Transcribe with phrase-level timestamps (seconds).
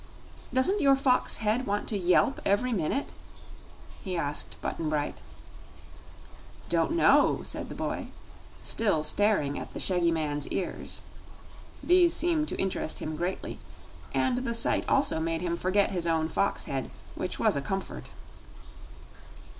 [0.51, 3.09] "Doesn't your fox head want to yelp every minute?"
[4.03, 5.19] he asked Button Bright.
[6.69, 8.07] "Don't know," said the boy,
[8.63, 11.03] still staring at the shaggy man's ears.
[11.83, 13.59] These seemed to interest him greatly,
[14.11, 18.09] and the sight also made him forget his own fox head, which was a comfort.